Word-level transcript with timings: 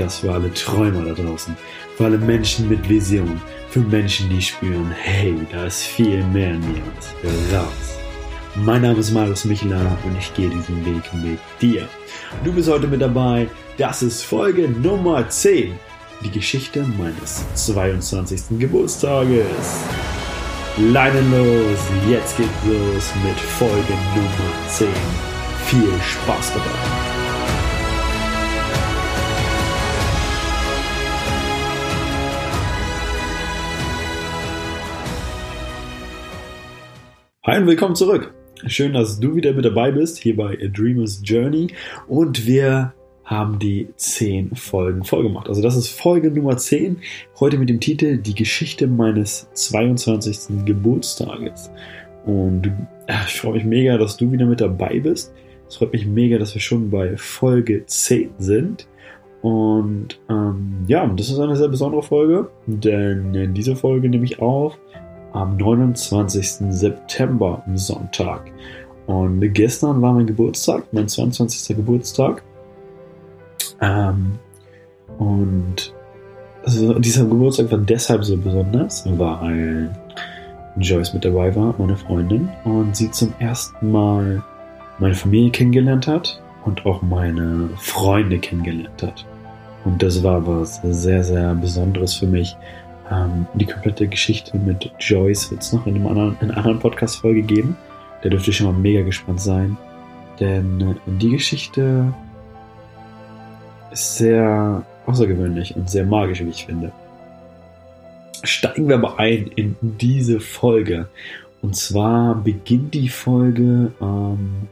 Podcast 0.00 0.20
für 0.20 0.32
alle 0.32 0.52
Träumer 0.54 1.04
da 1.04 1.12
draußen, 1.12 1.54
für 1.96 2.06
alle 2.06 2.16
Menschen 2.16 2.70
mit 2.70 2.88
Vision, 2.88 3.40
für 3.68 3.80
Menschen, 3.80 4.30
die 4.30 4.40
spüren, 4.40 4.90
hey, 4.90 5.34
da 5.52 5.66
ist 5.66 5.82
viel 5.82 6.24
mehr 6.24 6.52
in 6.52 6.60
mir 6.60 6.82
und 7.22 7.54
raus. 7.54 7.98
Mein 8.54 8.82
Name 8.82 8.98
ist 8.98 9.10
Marius 9.10 9.44
Michler 9.44 9.98
und 10.04 10.16
ich 10.18 10.32
gehe 10.34 10.48
diesen 10.48 10.84
Weg 10.86 11.02
mit 11.22 11.38
dir. 11.60 11.86
Du 12.44 12.52
bist 12.52 12.70
heute 12.70 12.88
mit 12.88 13.02
dabei. 13.02 13.46
Das 13.76 14.02
ist 14.02 14.22
Folge 14.22 14.68
Nummer 14.68 15.28
10. 15.28 15.78
Die 16.24 16.30
Geschichte 16.30 16.84
meines 16.98 17.44
22. 17.54 18.58
Geburtstages. 18.58 19.84
Leinen 20.78 21.30
los, 21.30 21.78
jetzt 22.08 22.38
geht's 22.38 22.50
los 22.64 23.12
mit 23.22 23.38
Folge 23.38 23.92
Nummer 24.14 24.68
10. 24.68 24.88
Viel 25.66 25.92
Spaß 26.02 26.54
dabei. 26.54 27.09
Hi 37.42 37.58
und 37.58 37.66
willkommen 37.66 37.94
zurück. 37.94 38.34
Schön, 38.66 38.92
dass 38.92 39.18
du 39.18 39.34
wieder 39.34 39.54
mit 39.54 39.64
dabei 39.64 39.90
bist, 39.92 40.18
hier 40.18 40.36
bei 40.36 40.58
A 40.62 40.68
Dreamer's 40.68 41.22
Journey. 41.24 41.68
Und 42.06 42.46
wir 42.46 42.92
haben 43.24 43.58
die 43.58 43.88
10 43.96 44.56
Folgen 44.56 45.04
voll 45.04 45.22
gemacht. 45.22 45.48
Also 45.48 45.62
das 45.62 45.74
ist 45.74 45.88
Folge 45.88 46.30
Nummer 46.30 46.58
10. 46.58 46.98
Heute 47.40 47.56
mit 47.56 47.70
dem 47.70 47.80
Titel 47.80 48.18
Die 48.18 48.34
Geschichte 48.34 48.86
meines 48.86 49.48
22. 49.54 50.66
Geburtstages. 50.66 51.70
Und 52.26 52.66
äh, 53.06 53.14
ich 53.26 53.40
freue 53.40 53.54
mich 53.54 53.64
mega, 53.64 53.96
dass 53.96 54.18
du 54.18 54.30
wieder 54.30 54.44
mit 54.44 54.60
dabei 54.60 55.00
bist. 55.00 55.32
Es 55.66 55.76
freut 55.76 55.94
mich 55.94 56.04
mega, 56.04 56.36
dass 56.36 56.52
wir 56.52 56.60
schon 56.60 56.90
bei 56.90 57.16
Folge 57.16 57.86
10 57.86 58.32
sind. 58.36 58.86
Und 59.40 60.20
ähm, 60.28 60.84
ja, 60.88 61.06
das 61.06 61.30
ist 61.30 61.38
eine 61.38 61.56
sehr 61.56 61.68
besondere 61.68 62.02
Folge, 62.02 62.50
denn 62.66 63.34
in 63.34 63.54
dieser 63.54 63.76
Folge 63.76 64.10
nehme 64.10 64.26
ich 64.26 64.40
auf 64.40 64.78
am 65.32 65.56
29. 65.56 66.70
September, 66.70 67.62
Sonntag. 67.74 68.50
Und 69.06 69.40
gestern 69.54 70.00
war 70.02 70.12
mein 70.12 70.26
Geburtstag, 70.26 70.84
mein 70.92 71.08
22. 71.08 71.76
Geburtstag. 71.76 72.42
Ähm, 73.80 74.38
und 75.18 75.92
also 76.64 76.98
dieser 76.98 77.24
Geburtstag 77.24 77.70
war 77.70 77.78
deshalb 77.78 78.24
so 78.24 78.36
besonders, 78.36 79.04
weil 79.18 79.90
Joyce 80.76 81.14
mit 81.14 81.24
dabei 81.24 81.54
war, 81.56 81.74
meine 81.78 81.96
Freundin, 81.96 82.48
und 82.64 82.94
sie 82.94 83.10
zum 83.10 83.32
ersten 83.38 83.90
Mal 83.90 84.42
meine 84.98 85.14
Familie 85.14 85.50
kennengelernt 85.50 86.06
hat 86.06 86.40
und 86.64 86.84
auch 86.86 87.02
meine 87.02 87.70
Freunde 87.76 88.38
kennengelernt 88.38 89.02
hat. 89.02 89.24
Und 89.84 90.02
das 90.02 90.22
war 90.22 90.46
was 90.46 90.80
sehr, 90.82 91.24
sehr 91.24 91.54
Besonderes 91.54 92.14
für 92.14 92.26
mich, 92.26 92.56
ähm, 93.10 93.46
die 93.54 93.66
komplette 93.66 94.06
Geschichte 94.06 94.56
mit 94.56 94.90
Joyce 95.00 95.50
wird 95.50 95.62
es 95.62 95.72
noch 95.72 95.86
in, 95.86 95.96
einem 95.96 96.06
anderen, 96.06 96.36
in 96.40 96.50
einer 96.50 96.58
anderen 96.58 96.78
Podcast-Folge 96.78 97.42
geben. 97.42 97.76
Da 98.22 98.28
dürft 98.28 98.46
ihr 98.46 98.52
schon 98.52 98.66
mal 98.66 98.78
mega 98.78 99.02
gespannt 99.02 99.40
sein. 99.40 99.76
Denn 100.38 100.80
äh, 100.80 100.94
die 101.06 101.30
Geschichte 101.30 102.14
ist 103.90 104.16
sehr 104.16 104.84
außergewöhnlich 105.06 105.74
und 105.74 105.90
sehr 105.90 106.06
magisch, 106.06 106.40
wie 106.40 106.50
ich 106.50 106.66
finde. 106.66 106.92
Steigen 108.42 108.88
wir 108.88 108.96
aber 108.96 109.18
ein 109.18 109.50
in 109.56 109.76
diese 109.80 110.40
Folge. 110.40 111.08
Und 111.62 111.76
zwar 111.76 112.36
beginnt 112.36 112.94
die 112.94 113.08
Folge, 113.08 113.92
ähm, 114.00 114.68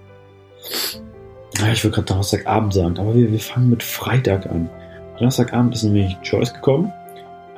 ich 1.73 1.85
würde 1.85 1.97
gerade 1.97 2.07
Donnerstagabend 2.07 2.73
sagen, 2.73 2.99
aber 2.99 3.15
wir, 3.15 3.31
wir 3.31 3.41
fangen 3.41 3.69
mit 3.69 3.83
Freitag 3.83 4.47
an. 4.47 4.71
Donnerstagabend 5.19 5.75
ist 5.75 5.83
nämlich 5.83 6.17
Joyce 6.23 6.55
gekommen 6.55 6.93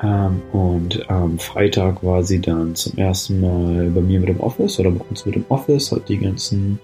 ähm, 0.02 0.40
und 0.52 1.10
am 1.10 1.38
Freitag 1.38 2.02
war 2.02 2.22
sie 2.22 2.40
dann 2.40 2.74
zum 2.74 2.96
ersten 2.96 3.40
Mal 3.40 3.90
bei 3.90 4.00
mir 4.00 4.20
mit 4.20 4.30
dem 4.30 4.40
Office 4.40 4.80
oder 4.80 4.90
bei 4.90 5.04
uns 5.10 5.26
mit 5.26 5.34
dem 5.34 5.44
Office, 5.48 5.92
hat 5.92 6.08
die 6.08 6.18
ganzen, 6.18 6.78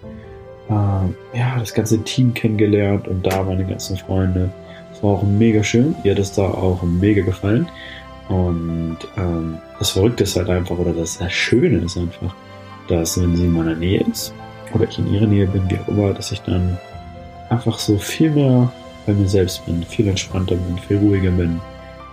äh, 0.68 1.38
ja, 1.38 1.58
das 1.58 1.72
ganze 1.72 2.02
Team 2.02 2.34
kennengelernt 2.34 3.08
und 3.08 3.26
da 3.26 3.42
meine 3.42 3.64
ganzen 3.64 3.96
Freunde. 3.96 4.50
Es 4.92 5.02
war 5.02 5.12
auch 5.12 5.22
mega 5.22 5.62
schön. 5.62 5.94
Ihr 6.04 6.12
hat 6.12 6.18
es 6.18 6.32
da 6.32 6.42
auch 6.42 6.82
mega 6.82 7.22
gefallen. 7.22 7.68
Und 8.28 8.98
ähm, 9.16 9.58
das 9.78 9.90
Verrückte 9.90 10.24
ist 10.24 10.36
halt 10.36 10.50
einfach, 10.50 10.76
oder 10.78 10.92
das 10.92 11.14
sehr 11.14 11.30
Schöne 11.30 11.78
ist 11.78 11.96
einfach, 11.96 12.34
dass 12.88 13.20
wenn 13.20 13.36
sie 13.36 13.44
in 13.44 13.52
meiner 13.52 13.74
Nähe 13.74 14.04
ist, 14.10 14.34
oder 14.74 14.84
ich 14.84 14.98
in 14.98 15.12
ihrer 15.12 15.26
Nähe 15.26 15.46
bin, 15.46 15.70
wie 15.70 15.78
auch 15.78 15.88
immer, 15.88 16.12
dass 16.12 16.32
ich 16.32 16.40
dann 16.42 16.76
einfach 17.50 17.78
so 17.78 17.96
viel 17.98 18.30
mehr 18.30 18.70
bei 19.06 19.12
mir 19.12 19.28
selbst 19.28 19.64
bin, 19.64 19.82
viel 19.84 20.08
entspannter 20.08 20.56
bin, 20.56 20.78
viel 20.78 20.98
ruhiger 20.98 21.30
bin 21.30 21.60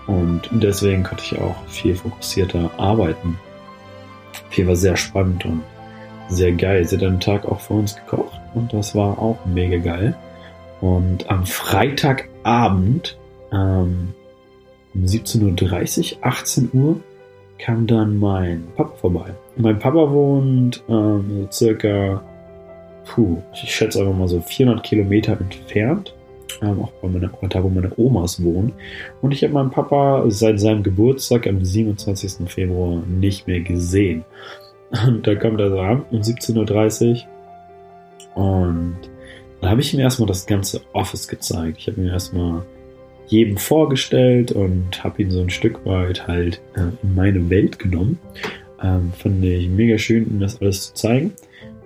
und 0.07 0.49
deswegen 0.51 1.03
konnte 1.03 1.23
ich 1.23 1.39
auch 1.39 1.55
viel 1.67 1.95
fokussierter 1.95 2.71
arbeiten. 2.77 3.37
Viel 4.49 4.67
war 4.67 4.75
sehr 4.75 4.97
spannend 4.97 5.45
und 5.45 5.63
sehr 6.29 6.51
geil. 6.51 6.85
Sie 6.85 6.97
hat 6.97 7.03
einen 7.03 7.19
Tag 7.19 7.45
auch 7.45 7.59
für 7.59 7.73
uns 7.73 7.95
gekocht 7.95 8.39
und 8.53 8.73
das 8.73 8.95
war 8.95 9.19
auch 9.19 9.37
mega 9.45 9.77
geil. 9.77 10.15
Und 10.81 11.29
am 11.29 11.45
Freitagabend 11.45 13.17
ähm, 13.51 14.13
um 14.93 15.01
17.30 15.05 16.17
Uhr, 16.17 16.17
18 16.21 16.69
Uhr, 16.73 16.99
kam 17.57 17.87
dann 17.87 18.19
mein 18.19 18.67
Papa 18.75 18.95
vorbei. 18.97 19.33
Mein 19.55 19.79
Papa 19.79 20.11
wohnt 20.11 20.83
ähm, 20.89 21.47
so 21.49 21.51
circa, 21.51 22.21
puh, 23.05 23.41
ich 23.53 23.73
schätze 23.73 23.99
einfach 23.99 24.15
mal 24.15 24.27
so 24.27 24.41
400 24.41 24.83
Kilometer 24.83 25.39
entfernt 25.39 26.13
ähm, 26.63 26.81
auch 26.81 26.91
bei 27.01 27.09
meiner, 27.09 27.29
da 27.49 27.63
wo 27.63 27.69
meine 27.69 27.91
Omas 27.97 28.41
wohnen. 28.43 28.71
Und 29.21 29.33
ich 29.33 29.43
habe 29.43 29.53
meinen 29.53 29.71
Papa 29.71 30.23
seit 30.29 30.59
seinem 30.59 30.83
Geburtstag 30.83 31.45
am 31.47 31.63
27. 31.63 32.49
Februar 32.49 33.03
nicht 33.07 33.47
mehr 33.47 33.59
gesehen. 33.59 34.23
Und 35.07 35.25
da 35.27 35.35
kam 35.35 35.57
der 35.57 35.69
so 35.69 35.79
an 35.79 36.03
um 36.11 36.21
17.30 36.21 37.11
Uhr 37.11 37.33
und 38.35 38.97
dann 39.61 39.69
habe 39.69 39.81
ich 39.81 39.93
ihm 39.93 39.99
erstmal 39.99 40.27
das 40.27 40.45
ganze 40.45 40.81
Office 40.93 41.27
gezeigt. 41.27 41.77
Ich 41.79 41.87
habe 41.87 42.01
ihm 42.01 42.07
erstmal 42.07 42.63
jedem 43.27 43.57
vorgestellt 43.57 44.51
und 44.51 45.03
habe 45.03 45.21
ihn 45.21 45.31
so 45.31 45.41
ein 45.41 45.49
Stück 45.49 45.85
weit 45.85 46.27
halt 46.27 46.61
äh, 46.75 46.91
in 47.01 47.15
meine 47.15 47.49
Welt 47.49 47.79
genommen. 47.79 48.19
Ähm, 48.81 49.13
fand 49.17 49.43
ich 49.43 49.69
mega 49.69 49.97
schön, 49.97 50.25
ihm 50.27 50.39
das 50.39 50.61
alles 50.61 50.87
zu 50.87 50.93
zeigen. 50.95 51.33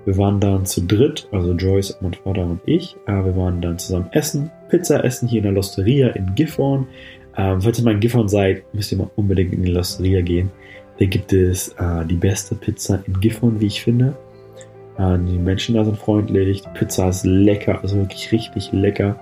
Wir 0.07 0.17
waren 0.17 0.39
dann 0.39 0.65
zu 0.65 0.79
dritt, 0.87 1.27
also 1.33 1.51
Joyce, 1.51 1.97
mein 1.99 2.13
Vater 2.13 2.45
und 2.45 2.61
ich. 2.65 2.95
Äh, 3.07 3.25
wir 3.25 3.35
waren 3.35 3.59
dann 3.59 3.77
zusammen 3.77 4.07
essen, 4.13 4.49
Pizza 4.69 5.03
essen 5.03 5.27
hier 5.27 5.39
in 5.39 5.43
der 5.43 5.51
Losteria 5.51 6.07
in 6.11 6.33
Gifhorn. 6.33 6.87
Ähm, 7.35 7.59
falls 7.59 7.77
ihr 7.77 7.83
mal 7.83 7.93
in 7.93 7.99
Gifhorn 7.99 8.29
seid, 8.29 8.63
müsst 8.73 8.93
ihr 8.93 8.99
mal 8.99 9.11
unbedingt 9.17 9.51
in 9.51 9.63
die 9.63 9.71
Losteria 9.71 10.21
gehen. 10.21 10.49
Da 10.97 11.05
gibt 11.05 11.33
es 11.33 11.75
äh, 11.77 12.05
die 12.05 12.15
beste 12.15 12.55
Pizza 12.55 13.03
in 13.05 13.19
Gifhorn, 13.19 13.59
wie 13.59 13.65
ich 13.65 13.83
finde. 13.83 14.15
Äh, 14.97 15.17
die 15.19 15.37
Menschen 15.37 15.75
da 15.75 15.83
sind 15.83 15.97
freundlich, 15.97 16.61
die 16.61 16.69
Pizza 16.69 17.09
ist 17.09 17.25
lecker, 17.25 17.81
also 17.81 17.97
wirklich 17.97 18.31
richtig 18.31 18.71
lecker. 18.71 19.19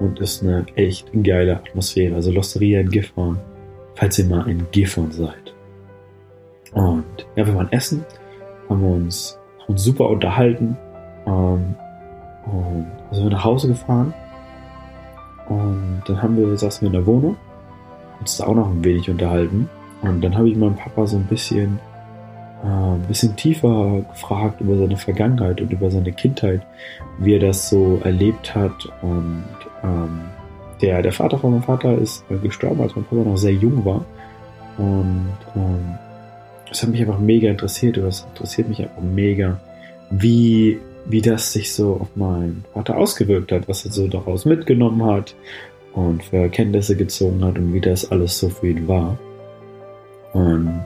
Und 0.00 0.18
ist 0.18 0.42
eine 0.42 0.64
echt 0.76 1.10
geile 1.22 1.56
Atmosphäre. 1.56 2.14
Also 2.14 2.32
Losteria 2.32 2.80
in 2.80 2.88
Gifhorn, 2.88 3.38
falls 3.96 4.18
ihr 4.18 4.24
mal 4.24 4.48
in 4.48 4.66
Gifhorn 4.70 5.12
seid. 5.12 5.54
Und 6.72 7.04
ja, 7.36 7.46
wir 7.46 7.54
waren 7.54 7.70
essen, 7.70 8.02
haben 8.70 8.82
uns 8.82 9.39
uns 9.70 9.84
super 9.84 10.08
unterhalten. 10.08 10.76
Ähm, 11.26 11.74
und 12.46 12.86
dann 13.08 13.14
sind 13.14 13.24
wir 13.24 13.30
nach 13.30 13.44
Hause 13.44 13.68
gefahren. 13.68 14.12
Und 15.48 16.02
dann 16.06 16.22
haben 16.22 16.36
wir, 16.36 16.56
saßen 16.56 16.82
wir 16.82 16.86
in 16.86 16.92
der 16.92 17.06
Wohnung, 17.06 17.36
uns 18.20 18.36
da 18.36 18.46
auch 18.46 18.54
noch 18.54 18.68
ein 18.68 18.84
wenig 18.84 19.08
unterhalten. 19.10 19.68
Und 20.02 20.22
dann 20.22 20.36
habe 20.36 20.48
ich 20.48 20.56
meinen 20.56 20.76
Papa 20.76 21.06
so 21.06 21.16
ein 21.16 21.26
bisschen, 21.26 21.78
äh, 22.64 22.66
ein 22.66 23.04
bisschen 23.08 23.36
tiefer 23.36 24.00
gefragt 24.10 24.60
über 24.60 24.76
seine 24.76 24.96
Vergangenheit 24.96 25.60
und 25.60 25.72
über 25.72 25.90
seine 25.90 26.12
Kindheit, 26.12 26.62
wie 27.18 27.34
er 27.34 27.40
das 27.40 27.68
so 27.68 28.00
erlebt 28.04 28.54
hat. 28.54 28.88
Und 29.02 29.44
ähm, 29.82 30.20
der, 30.80 31.02
der 31.02 31.12
Vater 31.12 31.38
von 31.38 31.52
meinem 31.52 31.62
Vater 31.62 31.96
ist 31.98 32.24
gestorben, 32.42 32.80
als 32.80 32.96
mein 32.96 33.04
Papa 33.04 33.22
noch 33.22 33.36
sehr 33.36 33.52
jung 33.52 33.84
war. 33.84 34.04
Und 34.78 35.36
ähm, 35.56 35.98
das 36.70 36.82
hat 36.82 36.90
mich 36.90 37.00
einfach 37.00 37.18
mega 37.18 37.50
interessiert 37.50 37.98
oder 37.98 38.06
das 38.06 38.26
interessiert 38.32 38.68
mich 38.68 38.80
einfach 38.80 39.02
mega, 39.02 39.60
wie, 40.10 40.78
wie 41.04 41.20
das 41.20 41.52
sich 41.52 41.74
so 41.74 41.96
auf 42.00 42.16
meinen 42.16 42.64
Vater 42.72 42.96
ausgewirkt 42.96 43.52
hat, 43.52 43.68
was 43.68 43.84
er 43.84 43.90
so 43.90 44.06
daraus 44.06 44.44
mitgenommen 44.44 45.04
hat 45.04 45.34
und 45.92 46.22
für 46.22 46.36
Erkenntnisse 46.36 46.96
gezogen 46.96 47.44
hat 47.44 47.58
und 47.58 47.74
wie 47.74 47.80
das 47.80 48.10
alles 48.10 48.38
so 48.38 48.48
für 48.48 48.68
ihn 48.68 48.86
war. 48.86 49.18
Und 50.32 50.84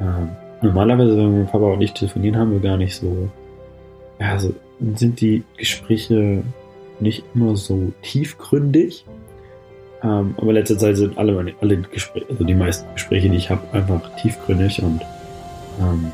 äh, 0.00 0.64
normalerweise, 0.64 1.16
wenn 1.16 1.38
mein 1.38 1.46
Papa 1.46 1.66
und 1.66 1.82
ich 1.82 1.92
telefonieren, 1.92 2.38
haben 2.38 2.52
wir 2.52 2.60
gar 2.60 2.78
nicht 2.78 2.96
so, 2.96 3.28
ja, 4.18 4.32
also 4.32 4.54
sind 4.94 5.20
die 5.20 5.44
Gespräche 5.58 6.42
nicht 7.00 7.22
immer 7.34 7.54
so 7.56 7.92
tiefgründig, 8.00 9.04
ähm, 10.06 10.34
aber 10.36 10.48
in 10.48 10.54
letzter 10.54 10.78
Zeit 10.78 10.96
sind 10.96 11.18
alle 11.18 11.32
meine, 11.32 11.54
alle 11.60 11.78
Gespräche, 11.78 12.26
also 12.30 12.44
die 12.44 12.54
meisten 12.54 12.86
Gespräche, 12.94 13.28
die 13.28 13.36
ich 13.36 13.50
habe, 13.50 13.62
einfach 13.72 14.00
tiefgründig 14.16 14.82
und 14.82 15.02
ähm, 15.80 16.12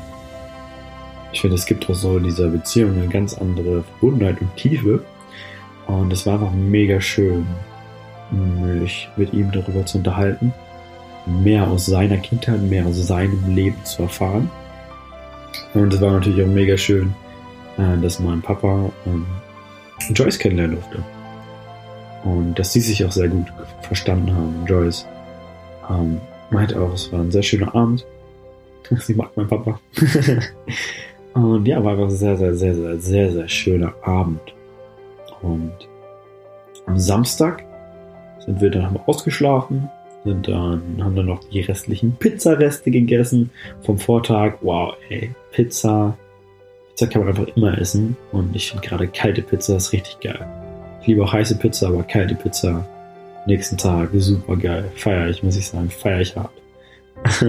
ich 1.33 1.41
finde, 1.41 1.55
es 1.55 1.65
gibt 1.65 1.89
auch 1.89 1.95
so 1.95 2.17
in 2.17 2.23
dieser 2.23 2.47
Beziehung 2.47 2.95
eine 2.95 3.07
ganz 3.07 3.35
andere 3.37 3.83
Verbundenheit 3.83 4.39
und 4.39 4.55
Tiefe. 4.55 5.03
Und 5.87 6.13
es 6.13 6.25
war 6.25 6.35
einfach 6.35 6.53
mega 6.53 7.01
schön, 7.01 7.45
mich 8.31 9.09
mit 9.17 9.33
ihm 9.33 9.51
darüber 9.51 9.85
zu 9.85 9.97
unterhalten, 9.97 10.53
mehr 11.25 11.67
aus 11.67 11.87
seiner 11.87 12.17
Kindheit, 12.17 12.61
mehr 12.61 12.85
aus 12.85 13.07
seinem 13.07 13.55
Leben 13.55 13.83
zu 13.83 14.03
erfahren. 14.03 14.49
Und 15.73 15.93
es 15.93 16.01
war 16.01 16.11
natürlich 16.11 16.43
auch 16.43 16.53
mega 16.53 16.77
schön, 16.77 17.13
äh, 17.77 17.99
dass 18.01 18.19
mein 18.19 18.41
Papa 18.41 18.91
ähm, 19.07 19.25
Joyce 20.13 20.37
kennenlernen 20.37 20.77
durfte. 20.77 21.03
Und 22.23 22.57
dass 22.57 22.71
sie 22.71 22.81
sich 22.81 23.03
auch 23.05 23.11
sehr 23.11 23.27
gut 23.27 23.47
verstanden 23.81 24.33
haben. 24.33 24.65
Joyce 24.65 25.05
ähm, 25.89 26.21
meinte 26.49 26.79
auch, 26.79 26.93
es 26.93 27.11
war 27.11 27.19
ein 27.19 27.31
sehr 27.31 27.43
schöner 27.43 27.73
Abend. 27.75 28.05
Sie 28.99 29.13
mag 29.13 29.31
mein 29.35 29.47
Papa. 29.47 29.79
und 31.33 31.65
ja, 31.67 31.83
war 31.83 31.93
einfach 31.93 32.05
ein 32.05 32.11
sehr, 32.11 32.37
sehr, 32.37 32.55
sehr, 32.55 32.75
sehr, 32.75 32.99
sehr, 32.99 33.31
sehr 33.31 33.47
schöner 33.47 33.93
Abend. 34.03 34.53
Und 35.41 35.73
am 36.85 36.97
Samstag 36.97 37.63
sind 38.45 38.61
wir 38.61 38.69
dann 38.69 38.97
ausgeschlafen, 39.05 39.89
sind 40.23 40.47
dann, 40.47 41.03
haben 41.03 41.15
dann 41.15 41.25
noch 41.25 41.43
die 41.49 41.61
restlichen 41.61 42.15
Pizzareste 42.15 42.91
gegessen 42.91 43.49
vom 43.81 43.97
Vortag. 43.97 44.55
Wow, 44.61 44.95
ey, 45.09 45.31
Pizza. 45.51 46.17
Pizza 46.89 47.07
kann 47.07 47.25
man 47.25 47.29
einfach 47.29 47.55
immer 47.55 47.77
essen. 47.77 48.15
Und 48.31 48.55
ich 48.55 48.69
finde 48.69 48.87
gerade 48.87 49.07
kalte 49.07 49.41
Pizza 49.41 49.75
ist 49.75 49.91
richtig 49.91 50.19
geil. 50.21 50.62
Ich 51.03 51.07
liebe 51.07 51.21
auch 51.21 51.33
heiße 51.33 51.57
Pizza, 51.57 51.89
aber 51.89 52.03
kalte 52.03 52.33
Pizza 52.33 52.87
nächsten 53.45 53.75
Tag 53.75 54.07
super 54.13 54.55
geil. 54.55 54.89
Feier 54.95 55.29
ich, 55.29 55.43
muss 55.43 55.57
ich 55.57 55.67
sagen, 55.67 55.89
feier 55.89 56.21
ich 56.21 56.33
hart. 56.37 56.49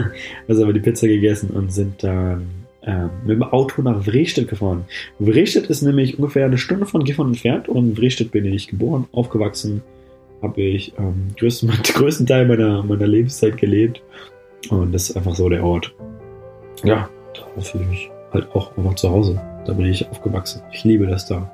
also 0.48 0.62
haben 0.62 0.68
wir 0.68 0.72
die 0.72 0.80
Pizza 0.80 1.06
gegessen 1.06 1.50
und 1.50 1.72
sind 1.72 2.02
dann 2.02 2.48
ähm, 2.82 3.10
mit 3.24 3.36
dem 3.36 3.44
Auto 3.44 3.80
nach 3.80 4.02
Vrestedt 4.02 4.48
gefahren. 4.48 4.86
Vrestedt 5.20 5.66
ist 5.66 5.82
nämlich 5.82 6.18
ungefähr 6.18 6.46
eine 6.46 6.58
Stunde 6.58 6.84
von 6.84 7.04
Gifhorn 7.04 7.28
entfernt 7.28 7.68
und 7.68 7.90
in 7.90 7.96
Vrestedt 7.96 8.32
bin 8.32 8.44
ich 8.44 8.66
geboren, 8.66 9.06
aufgewachsen, 9.12 9.82
habe 10.42 10.60
ich 10.60 10.92
ähm, 10.98 11.28
größten, 11.38 11.70
den 11.70 11.82
größten 11.94 12.26
Teil 12.26 12.46
meiner, 12.48 12.82
meiner 12.82 13.06
Lebenszeit 13.06 13.56
gelebt 13.56 14.02
und 14.68 14.92
das 14.92 15.10
ist 15.10 15.16
einfach 15.16 15.36
so 15.36 15.48
der 15.48 15.62
Ort. 15.62 15.94
Ja, 16.82 17.08
da 17.34 17.60
fühle 17.60 17.84
ich 17.84 17.90
mich 17.90 18.10
halt 18.32 18.50
auch 18.52 18.76
einfach 18.76 18.96
zu 18.96 19.10
Hause. 19.10 19.40
Da 19.64 19.74
bin 19.74 19.86
ich 19.86 20.10
aufgewachsen. 20.10 20.60
Ich 20.72 20.82
liebe 20.82 21.06
das 21.06 21.26
da. 21.26 21.48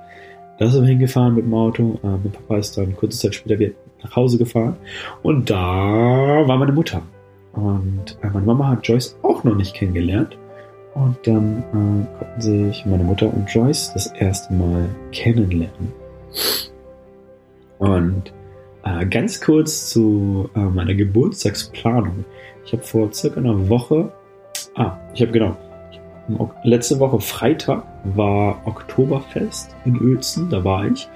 Da 0.60 0.68
sind 0.68 0.82
wir 0.82 0.90
hingefahren 0.90 1.34
mit 1.34 1.46
dem 1.46 1.54
Auto. 1.54 1.98
Äh, 2.02 2.06
mein 2.06 2.32
Papa 2.32 2.58
ist 2.58 2.76
dann 2.76 2.94
kurze 2.94 3.18
Zeit 3.18 3.34
später 3.34 3.58
wieder 3.58 3.72
nach 4.02 4.14
Hause 4.14 4.36
gefahren 4.36 4.76
und 5.22 5.48
da 5.48 5.56
war 5.56 6.58
meine 6.58 6.72
Mutter. 6.72 7.02
Und 7.54 8.18
äh, 8.22 8.26
meine 8.26 8.44
Mama 8.44 8.68
hat 8.68 8.86
Joyce 8.86 9.16
auch 9.22 9.42
noch 9.42 9.56
nicht 9.56 9.74
kennengelernt. 9.74 10.36
Und 10.94 11.16
dann 11.24 11.62
äh, 11.72 12.18
konnten 12.18 12.40
sich 12.40 12.84
meine 12.84 13.04
Mutter 13.04 13.32
und 13.32 13.48
Joyce 13.48 13.92
das 13.94 14.08
erste 14.08 14.52
Mal 14.52 14.86
kennenlernen. 15.12 15.92
Und 17.78 18.30
äh, 18.84 19.06
ganz 19.06 19.40
kurz 19.40 19.88
zu 19.88 20.50
äh, 20.54 20.60
meiner 20.60 20.94
Geburtstagsplanung. 20.94 22.26
Ich 22.66 22.72
habe 22.74 22.82
vor 22.82 23.10
circa 23.14 23.40
einer 23.40 23.70
Woche, 23.70 24.12
ah, 24.74 24.98
ich 25.14 25.22
habe 25.22 25.32
genau, 25.32 25.56
letzte 26.62 27.00
Woche 27.00 27.20
Freitag 27.20 27.82
war 28.04 28.60
Oktoberfest 28.64 29.74
in 29.84 30.00
Uelzen, 30.00 30.48
da 30.50 30.64
war 30.64 30.86
ich. 30.86 31.08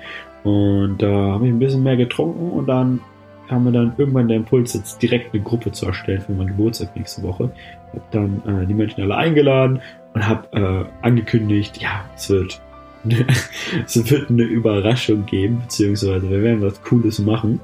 Und 0.42 0.98
da 0.98 1.32
habe 1.32 1.46
ich 1.46 1.52
ein 1.52 1.58
bisschen 1.58 1.82
mehr 1.82 1.96
getrunken 1.96 2.50
und 2.50 2.66
dann 2.66 3.00
kam 3.48 3.64
mir 3.64 3.72
dann 3.72 3.92
irgendwann 3.96 4.28
der 4.28 4.38
Impuls, 4.38 4.74
jetzt 4.74 5.00
direkt 5.02 5.34
eine 5.34 5.42
Gruppe 5.42 5.72
zu 5.72 5.86
erstellen 5.86 6.20
für 6.20 6.32
meinen 6.32 6.48
Geburtstag 6.48 6.94
nächste 6.96 7.22
Woche. 7.22 7.50
Habe 7.92 8.02
dann 8.10 8.42
äh, 8.46 8.66
die 8.66 8.74
Menschen 8.74 9.02
alle 9.02 9.16
eingeladen 9.16 9.80
und 10.14 10.26
habe 10.26 10.48
äh, 10.52 11.06
angekündigt, 11.06 11.80
ja, 11.80 12.04
es 12.16 12.30
wird, 12.30 12.60
eine, 13.04 13.26
es 13.84 14.10
wird 14.10 14.30
eine 14.30 14.42
Überraschung 14.42 15.26
geben, 15.26 15.60
beziehungsweise 15.60 16.28
wir 16.28 16.42
werden 16.42 16.62
was 16.62 16.82
Cooles 16.82 17.18
machen 17.18 17.60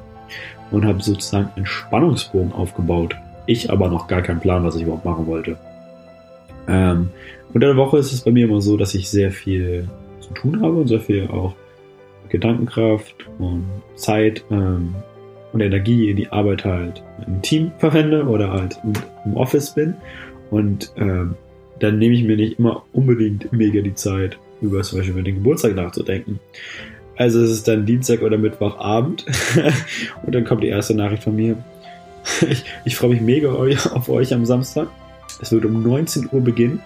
und 0.71 0.85
habe 0.85 1.03
sozusagen 1.03 1.51
einen 1.57 1.67
Spannungsbogen 1.67 2.53
aufgebaut. 2.53 3.17
Ich 3.47 3.71
aber 3.71 3.89
noch 3.89 4.07
gar 4.07 4.23
keinen 4.23 4.41
Plan, 4.41 4.65
was 4.65 4.77
ich 4.77 4.83
überhaupt 4.83 5.05
machen 5.05 5.27
wollte. 5.27 5.57
Ähm, 6.71 7.11
unter 7.53 7.67
der 7.67 7.77
Woche 7.77 7.99
ist 7.99 8.13
es 8.13 8.23
bei 8.23 8.31
mir 8.31 8.47
immer 8.47 8.61
so, 8.61 8.77
dass 8.77 8.95
ich 8.95 9.11
sehr 9.11 9.33
viel 9.33 9.89
zu 10.21 10.33
tun 10.35 10.63
habe 10.63 10.77
und 10.77 10.89
sehr 10.89 11.01
viel 11.01 11.29
auch 11.29 11.55
Gedankenkraft 12.29 13.15
und 13.39 13.67
Zeit 13.97 14.45
ähm, 14.51 14.95
und 15.53 15.61
Energie 15.61 16.11
in 16.11 16.17
die 16.17 16.29
Arbeit 16.29 16.65
halt 16.65 17.03
im 17.27 17.43
Team 17.43 17.73
verwende 17.79 18.25
oder 18.25 18.53
halt 18.53 18.79
im 19.25 19.37
Office 19.37 19.75
bin. 19.75 19.95
Und 20.51 20.93
ähm, 20.97 21.35
dann 21.81 21.99
nehme 21.99 22.15
ich 22.15 22.23
mir 22.23 22.37
nicht 22.37 22.59
immer 22.59 22.85
unbedingt 22.93 23.53
mega 23.53 23.81
die 23.81 23.95
Zeit, 23.95 24.39
über 24.61 24.83
zum 24.83 24.99
Beispiel 24.99 25.15
über 25.15 25.23
den 25.23 25.37
Geburtstag 25.37 25.75
nachzudenken. 25.75 26.39
Also 27.17 27.41
es 27.41 27.51
ist 27.51 27.69
dann 27.69 27.85
Dienstag 27.85 28.23
oder 28.23 28.39
Mittwochabend 28.39 29.27
und 30.25 30.35
dann 30.35 30.45
kommt 30.45 30.63
die 30.63 30.69
erste 30.69 30.95
Nachricht 30.95 31.25
von 31.25 31.37
mir. 31.37 31.57
Ich, 32.51 32.65
ich 32.85 32.97
freue 32.97 33.11
mich 33.11 33.23
mega 33.23 33.51
auf 33.51 34.09
euch 34.11 34.35
am 34.35 34.45
Samstag. 34.45 34.89
Es 35.41 35.53
wird 35.53 35.65
um 35.65 35.83
19 35.83 36.29
Uhr 36.33 36.41
beginnen. 36.41 36.81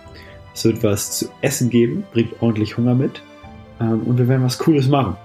Es 0.55 0.65
wird 0.65 0.83
was 0.83 1.19
zu 1.19 1.27
essen 1.41 1.71
geben, 1.71 2.05
bringt 2.13 2.41
ordentlich 2.41 2.77
Hunger 2.77 2.95
mit. 2.95 3.23
Ähm, 3.81 4.03
und 4.03 4.19
wir 4.19 4.29
werden 4.29 4.45
was 4.45 4.59
Cooles 4.59 4.89
machen. 4.89 5.17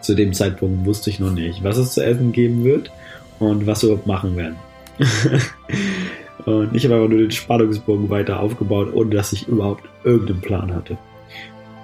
Zu 0.00 0.14
dem 0.14 0.32
Zeitpunkt 0.32 0.86
wusste 0.86 1.10
ich 1.10 1.20
noch 1.20 1.32
nicht, 1.32 1.62
was 1.62 1.76
es 1.76 1.92
zu 1.92 2.04
essen 2.04 2.32
geben 2.32 2.64
wird 2.64 2.90
und 3.38 3.66
was 3.66 3.82
wir 3.82 3.90
überhaupt 3.90 4.06
machen 4.06 4.36
werden. 4.36 4.56
und 6.46 6.74
ich 6.74 6.84
habe 6.84 6.96
aber 6.96 7.08
nur 7.08 7.18
den 7.18 7.30
Spannungsbogen 7.30 8.08
weiter 8.08 8.40
aufgebaut, 8.40 8.92
ohne 8.94 9.10
dass 9.10 9.32
ich 9.32 9.46
überhaupt 9.48 9.84
irgendeinen 10.04 10.40
Plan 10.40 10.74
hatte. 10.74 10.96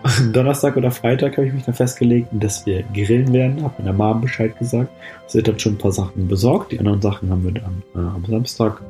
Donnerstag 0.32 0.76
oder 0.76 0.90
Freitag 0.90 1.36
habe 1.36 1.46
ich 1.46 1.52
mich 1.52 1.64
dann 1.64 1.74
festgelegt, 1.74 2.28
dass 2.32 2.66
wir 2.66 2.82
grillen 2.94 3.32
werden. 3.32 3.62
Habe 3.62 3.74
meiner 3.78 3.92
Mom 3.92 4.20
Bescheid 4.20 4.56
gesagt. 4.58 4.90
Sie 5.26 5.38
hat 5.38 5.48
dann 5.48 5.58
schon 5.58 5.74
ein 5.74 5.78
paar 5.78 5.92
Sachen 5.92 6.28
besorgt. 6.28 6.72
Die 6.72 6.78
anderen 6.78 7.00
Sachen 7.00 7.30
haben 7.30 7.44
wir 7.44 7.52
dann 7.52 7.82
äh, 7.94 7.98
am 7.98 8.24
Samstag 8.26 8.82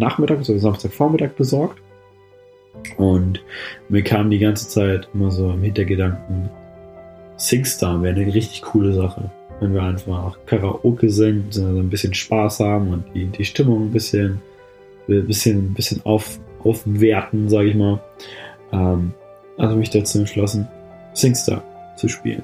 Nachmittag, 0.00 0.38
also 0.38 0.58
Samstagvormittag 0.58 1.30
besorgt. 1.36 1.80
Und 2.96 3.42
mir 3.88 4.02
kam 4.02 4.30
die 4.30 4.38
ganze 4.38 4.68
Zeit 4.68 5.08
immer 5.14 5.30
so 5.30 5.50
im 5.50 5.62
Hintergedanken, 5.62 6.50
Singstar 7.36 8.02
wäre 8.02 8.20
eine 8.20 8.34
richtig 8.34 8.62
coole 8.62 8.92
Sache. 8.92 9.30
Wenn 9.60 9.74
wir 9.74 9.82
einfach 9.82 10.38
Karaoke 10.46 11.10
singen, 11.10 11.46
also 11.48 11.66
ein 11.66 11.90
bisschen 11.90 12.14
Spaß 12.14 12.60
haben 12.60 12.92
und 12.92 13.04
die, 13.14 13.26
die 13.26 13.44
Stimmung 13.44 13.86
ein 13.86 13.90
bisschen, 13.92 14.40
ein 15.08 15.26
bisschen, 15.26 15.58
ein 15.58 15.74
bisschen 15.74 16.04
auf, 16.04 16.38
aufwerten, 16.64 17.48
sage 17.48 17.70
ich 17.70 17.74
mal. 17.74 18.00
Ähm, 18.72 19.12
also 19.56 19.76
mich 19.76 19.90
dazu 19.90 20.18
entschlossen, 20.18 20.68
Singstar 21.12 21.62
zu 21.96 22.08
spielen. 22.08 22.42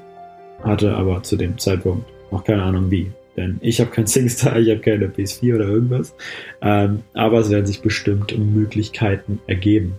Hatte 0.63 0.95
aber 0.95 1.23
zu 1.23 1.35
dem 1.37 1.57
Zeitpunkt 1.57 2.05
noch 2.31 2.43
keine 2.43 2.63
Ahnung 2.63 2.91
wie. 2.91 3.11
Denn 3.37 3.59
ich 3.61 3.79
habe 3.79 3.91
kein 3.91 4.07
Singstar, 4.07 4.57
ich 4.57 4.69
habe 4.69 4.79
keine 4.79 5.07
PS4 5.07 5.55
oder 5.55 5.67
irgendwas. 5.67 6.15
Ähm, 6.61 7.03
aber 7.13 7.39
es 7.39 7.49
werden 7.49 7.65
sich 7.65 7.81
bestimmt 7.81 8.37
Möglichkeiten 8.37 9.39
ergeben. 9.47 9.93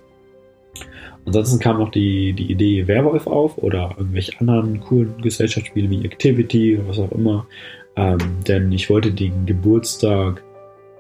Ansonsten 1.24 1.58
kam 1.58 1.78
noch 1.78 1.90
die, 1.90 2.32
die 2.32 2.50
Idee 2.50 2.88
Werwolf 2.88 3.26
auf 3.26 3.58
oder 3.58 3.94
irgendwelche 3.96 4.38
anderen 4.40 4.80
coolen 4.80 5.20
Gesellschaftsspiele 5.20 5.90
wie 5.90 6.04
Activity 6.04 6.76
oder 6.76 6.88
was 6.88 6.98
auch 6.98 7.12
immer. 7.12 7.46
Ähm, 7.96 8.18
denn 8.46 8.72
ich 8.72 8.88
wollte 8.90 9.12
den 9.12 9.44
Geburtstag 9.44 10.42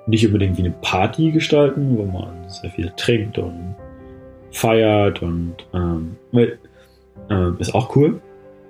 nicht 0.06 0.26
unbedingt 0.26 0.56
wie 0.58 0.62
eine 0.62 0.74
Party 0.82 1.30
gestalten, 1.30 1.96
wo 1.96 2.04
man 2.04 2.48
sehr 2.48 2.70
viel 2.70 2.92
trinkt 2.96 3.38
und 3.38 3.74
feiert 4.50 5.22
und 5.22 5.54
ähm, 5.74 6.16
äh, 6.32 7.50
ist 7.58 7.74
auch 7.74 7.94
cool, 7.96 8.20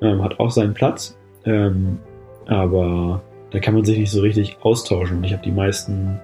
ähm, 0.02 0.22
hat 0.22 0.38
auch 0.40 0.50
seinen 0.50 0.74
Platz, 0.74 1.16
ähm, 1.44 1.98
aber 2.46 3.22
da 3.50 3.58
kann 3.58 3.74
man 3.74 3.84
sich 3.84 3.98
nicht 3.98 4.10
so 4.10 4.20
richtig 4.20 4.58
austauschen 4.60 5.18
und 5.18 5.24
ich 5.24 5.32
habe 5.32 5.42
die 5.42 5.52
meisten 5.52 6.18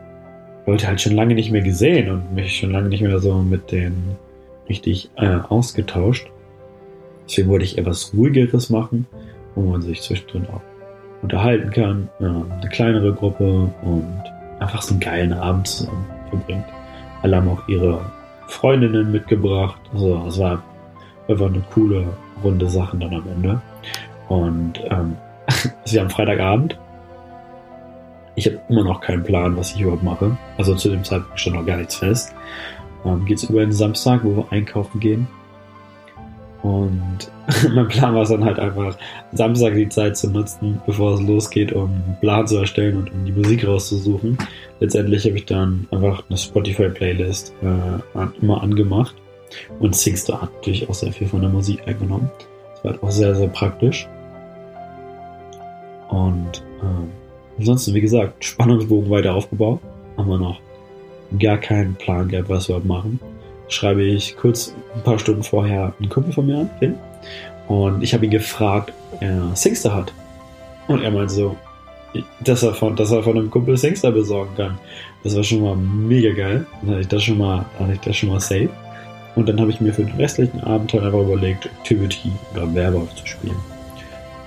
Leute 0.67 0.87
halt 0.87 1.01
schon 1.01 1.15
lange 1.15 1.35
nicht 1.35 1.51
mehr 1.51 1.63
gesehen 1.63 2.11
und 2.11 2.35
mich 2.35 2.57
schon 2.57 2.71
lange 2.71 2.89
nicht 2.89 3.03
mehr 3.03 3.19
so 3.19 3.35
mit 3.35 3.71
den 3.71 4.17
richtig 4.69 5.11
äh, 5.17 5.39
ausgetauscht. 5.49 6.31
Deswegen 7.29 7.49
wollte 7.49 7.65
ich 7.65 7.79
etwas 7.79 8.13
ruhigeres 8.15 8.71
machen, 8.71 9.07
wo 9.55 9.63
man 9.63 9.83
sich 9.83 10.03
zwischendrin 10.03 10.47
auch 10.47 10.63
unterhalten 11.23 11.71
kann, 11.71 12.09
äh, 12.21 12.25
eine 12.25 12.69
kleinere 12.71 13.13
Gruppe 13.13 13.71
und 13.83 14.23
einfach 14.61 14.83
so 14.83 14.93
einen 14.93 15.01
geilen 15.01 15.33
Abend 15.33 15.67
zusammen 15.67 16.07
verbringt. 16.31 16.65
Alle 17.23 17.37
haben 17.37 17.49
auch 17.49 17.69
ihre 17.69 18.01
Freundinnen 18.49 19.11
mitgebracht. 19.11 19.81
Also 19.93 20.25
es 20.29 20.39
war 20.39 20.63
einfach 21.29 21.47
eine 21.47 21.63
coole 21.73 22.07
runde 22.43 22.69
Sachen 22.69 23.01
dann 23.01 23.15
am 23.15 23.27
Ende. 23.29 23.61
Und 24.29 24.81
ähm, 24.91 25.17
ja 25.87 26.03
am 26.03 26.11
Freitagabend. 26.11 26.79
Ich 28.37 28.47
habe 28.47 28.61
immer 28.69 28.85
noch 28.85 29.01
keinen 29.01 29.23
Plan, 29.23 29.57
was 29.57 29.75
ich 29.75 29.81
überhaupt 29.81 30.03
mache. 30.03 30.37
Also 30.59 30.75
zu 30.75 30.89
dem 30.89 31.05
Zeitpunkt 31.05 31.39
stand 31.39 31.57
noch 31.57 31.67
gar 31.67 31.77
nichts 31.77 31.97
fest 31.97 32.35
ähm, 33.05 33.25
geht 33.25 33.39
es 33.39 33.45
über 33.45 33.61
den 33.61 33.73
Samstag, 33.73 34.25
wo 34.25 34.37
wir 34.37 34.47
einkaufen 34.51 35.01
gehen. 35.01 35.27
Und 36.63 37.31
mein 37.75 37.89
Plan 37.89 38.15
war 38.15 38.23
es 38.23 38.31
dann 38.31 38.45
halt 38.45 38.59
einfach, 38.59 38.97
Samstag 39.33 39.75
die 39.75 39.89
Zeit 39.89 40.17
zu 40.17 40.31
nutzen, 40.31 40.81
bevor 40.87 41.15
es 41.15 41.21
losgeht, 41.21 41.73
um 41.73 41.91
einen 41.91 42.17
Plan 42.21 42.47
zu 42.47 42.57
erstellen 42.57 42.97
und 42.97 43.13
um 43.13 43.25
die 43.25 43.33
Musik 43.33 43.67
rauszusuchen. 43.67 44.39
Letztendlich 44.81 45.27
habe 45.27 45.37
ich 45.37 45.45
dann 45.45 45.87
einfach 45.91 46.25
eine 46.29 46.39
Spotify-Playlist 46.39 47.53
äh, 47.63 48.27
immer 48.41 48.63
angemacht. 48.63 49.15
Und 49.79 49.95
Singstar 49.95 50.43
hat 50.43 50.53
natürlich 50.55 50.89
auch 50.89 50.95
sehr 50.95 51.13
viel 51.13 51.29
von 51.29 51.43
der 51.43 51.51
Musik 51.51 51.87
eingenommen. 51.87 52.31
Das 52.75 52.85
war 52.85 52.93
halt 52.93 53.03
auch 53.03 53.11
sehr, 53.11 53.35
sehr 53.35 53.49
praktisch. 53.49 54.09
Und 56.09 56.65
ähm, 56.83 57.11
ansonsten, 57.59 57.95
wie 57.95 58.01
gesagt, 58.01 58.45
Spannungsbogen 58.45 59.11
weiter 59.11 59.35
aufgebaut. 59.35 59.81
Haben 60.17 60.29
wir 60.29 60.39
noch 60.39 60.61
gar 61.39 61.59
keinen 61.59 61.95
Plan 61.95 62.29
gehabt, 62.29 62.49
was 62.49 62.69
wir 62.69 62.79
machen. 62.81 63.19
Schreibe 63.69 64.03
ich 64.03 64.37
kurz 64.37 64.75
ein 64.95 65.03
paar 65.03 65.19
Stunden 65.19 65.43
vorher 65.43 65.93
einen 65.99 66.09
Kumpel 66.09 66.33
von 66.33 66.47
mir 66.47 66.59
an, 66.59 66.71
hin. 66.81 66.95
Und 67.69 68.03
ich 68.03 68.13
habe 68.15 68.25
ihn 68.25 68.31
gefragt, 68.31 68.93
ob 69.13 69.23
er 69.23 69.51
Singster 69.55 69.95
hat. 69.95 70.13
Und 70.87 71.03
er 71.03 71.11
meinte 71.11 71.33
so, 71.33 71.57
dass 72.45 72.63
er 72.63 72.75
von, 72.75 72.95
dass 72.95 73.11
er 73.11 73.23
von 73.23 73.37
einem 73.37 73.51
Kumpel 73.51 73.77
Singster 73.77 74.13
besorgen 74.13 74.55
kann. 74.57 74.79
Das 75.23 75.35
war 75.35 75.43
schon 75.43 75.63
mal 75.63 75.77
mega 75.77 76.33
geil. 76.33 76.67
Dann 76.83 76.91
hatte 76.91 77.01
ich 77.01 77.09
das 77.09 77.23
schon 77.23 77.39
mal, 77.39 77.65
hatte 77.79 77.93
ich 77.95 78.01
das 78.01 78.17
schon 78.17 78.29
mal 78.29 78.41
safe. 78.41 78.69
Und 79.35 79.49
dann 79.49 79.61
habe 79.61 79.71
ich 79.71 79.81
mir 79.81 79.93
für 79.93 80.05
den 80.05 80.15
restlichen 80.17 80.63
halt 80.63 80.95
einfach 80.95 81.21
überlegt, 81.21 81.67
Activity 81.67 82.31
oder 82.53 82.73
Werwolf 82.73 83.13
zu 83.17 83.27
spielen. 83.27 83.57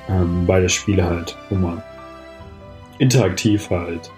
Ähm, 0.09 0.45
beide 0.47 0.69
Spiele 0.69 1.03
halt, 1.03 1.35
wo 1.49 1.55
man 1.55 1.83
interaktiv 2.99 3.69
halt 3.69 4.11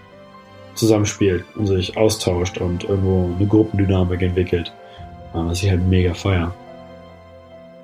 zusammenspielt 0.75 1.43
und 1.55 1.67
sich 1.67 1.97
austauscht 1.97 2.57
und 2.57 2.85
irgendwo 2.85 3.33
eine 3.35 3.47
Gruppendynamik 3.47 4.21
entwickelt. 4.21 4.71
Äh, 5.33 5.37
was 5.37 5.61
ich 5.61 5.69
halt 5.69 5.85
mega 5.87 6.13
feier. 6.13 6.53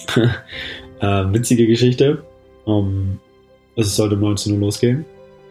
äh, 0.15 1.23
witzige 1.33 1.67
Geschichte. 1.67 2.23
Um, 2.65 3.19
es 3.75 3.95
sollte 3.95 4.15
um 4.15 4.21
19 4.21 4.53
Uhr 4.53 4.59
losgehen. 4.59 5.05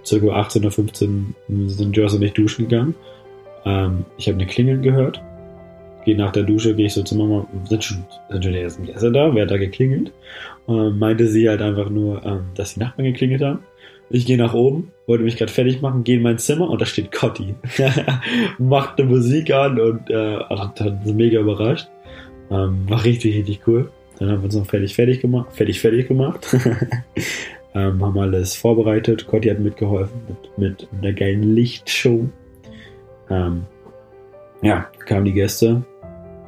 Circa 0.05 0.27
18.15 0.27 1.25
Uhr 1.49 1.69
sind 1.69 1.97
Joss 1.97 2.15
und 2.15 2.23
ich 2.23 2.33
duschen 2.33 2.69
gegangen. 2.69 2.95
Ähm, 3.65 4.05
ich 4.17 4.29
habe 4.29 4.39
eine 4.39 4.47
Klingel 4.47 4.81
gehört. 4.81 5.21
Gehe 6.05 6.17
nach 6.17 6.33
der 6.33 6.43
Dusche, 6.43 6.75
gehe 6.75 6.87
ich 6.87 6.93
so 6.93 7.03
zum 7.03 7.19
Mama, 7.19 7.47
sind 7.67 7.83
schon, 7.83 8.05
sind 8.29 8.45
schon 8.45 8.53
die 8.53 8.59
ersten 8.59 8.85
Gäste 8.85 9.11
da, 9.11 9.35
wer 9.35 9.43
hat 9.43 9.51
da 9.51 9.57
geklingelt? 9.57 10.13
Ähm, 10.69 10.99
meinte 10.99 11.29
sie 11.29 11.49
halt 11.49 11.63
einfach 11.63 11.89
nur, 11.89 12.23
ähm, 12.27 12.45
dass 12.55 12.75
die 12.75 12.81
Nachbarn 12.81 13.07
geklingelt 13.07 13.43
haben. 13.43 13.61
Ich 14.11 14.27
gehe 14.27 14.37
nach 14.37 14.55
oben, 14.55 14.93
wollte 15.07 15.25
mich 15.25 15.37
gerade 15.37 15.53
fertig 15.53 15.81
machen, 15.81 16.05
gehe 16.05 16.17
in 16.17 16.23
mein 16.23 16.39
Zimmer 16.39 16.69
und 16.69 16.81
da 16.81 16.87
steht 16.87 17.11
Cotti. 17.11 17.55
Macht 18.59 18.99
eine 19.01 19.09
Musik 19.09 19.53
an 19.53 19.81
und 19.81 20.11
äh, 20.11 20.39
hat, 20.39 20.81
hat 20.81 21.07
mega 21.07 21.41
überrascht. 21.41 21.89
Ähm, 22.51 22.89
war 22.89 23.05
richtig, 23.05 23.37
richtig 23.37 23.61
cool. 23.67 23.91
Dann 24.19 24.31
haben 24.31 24.41
wir 24.41 24.45
uns 24.45 24.57
noch 24.57 24.67
fertig, 24.67 24.95
fertig 24.95 25.21
gemacht, 25.21 25.53
fertig, 25.53 25.81
fertig 25.81 26.09
gemacht. 26.09 26.47
ähm, 27.75 28.05
haben 28.05 28.19
alles 28.19 28.55
vorbereitet. 28.55 29.27
Cotti 29.27 29.49
hat 29.49 29.59
mitgeholfen 29.59 30.21
mit, 30.29 30.59
mit 30.59 30.89
einer 30.93 31.13
geilen 31.13 31.55
Lichtshow. 31.55 32.29
Ähm, 33.31 33.65
ja, 34.63 34.87
kamen 35.07 35.25
die 35.25 35.33
Gäste. 35.33 35.83